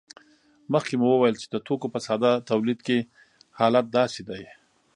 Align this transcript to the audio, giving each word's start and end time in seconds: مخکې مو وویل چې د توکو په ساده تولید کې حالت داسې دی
مخکې 0.73 0.95
مو 1.01 1.07
وویل 1.11 1.35
چې 1.41 1.47
د 1.53 1.55
توکو 1.67 1.87
په 1.93 1.99
ساده 2.05 2.31
تولید 2.49 2.79
کې 2.87 2.97
حالت 3.57 3.85
داسې 3.97 4.21
دی 4.29 4.43